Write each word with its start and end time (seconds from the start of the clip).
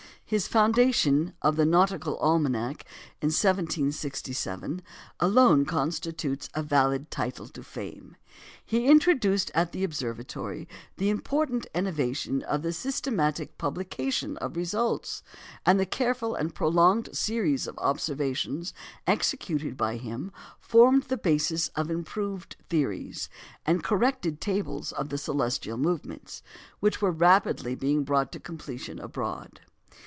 His 0.25 0.47
foundation 0.47 1.33
of 1.41 1.57
the 1.57 1.65
Nautical 1.65 2.15
Almanac 2.19 2.85
(in 3.21 3.27
1767) 3.31 4.81
alone 5.19 5.65
constitutes 5.65 6.47
a 6.53 6.63
valid 6.63 7.11
title 7.11 7.49
to 7.49 7.61
fame; 7.61 8.15
he 8.65 8.85
introduced 8.87 9.51
at 9.53 9.73
the 9.73 9.83
Observatory 9.83 10.69
the 10.95 11.09
important 11.09 11.67
innovation 11.75 12.43
of 12.43 12.61
the 12.61 12.71
systematic 12.71 13.57
publication 13.57 14.37
of 14.37 14.55
results; 14.55 15.21
and 15.65 15.77
the 15.77 15.85
careful 15.85 16.33
and 16.33 16.55
prolonged 16.55 17.09
series 17.11 17.67
of 17.67 17.77
observations 17.79 18.73
executed 19.05 19.75
by 19.75 19.97
him 19.97 20.31
formed 20.61 21.03
the 21.09 21.17
basis 21.17 21.67
of 21.75 21.89
the 21.89 21.93
improved 21.93 22.55
theories, 22.69 23.27
and 23.65 23.83
corrected 23.83 24.39
tables 24.39 24.93
of 24.93 25.09
the 25.09 25.17
celestial 25.17 25.75
movements, 25.75 26.41
which 26.79 27.01
were 27.01 27.11
rapidly 27.11 27.75
being 27.75 28.05
brought 28.05 28.31
to 28.31 28.39
completion 28.39 28.97
abroad. 28.97 29.59